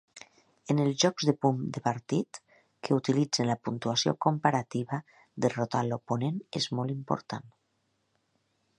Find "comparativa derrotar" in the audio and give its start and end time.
4.29-5.85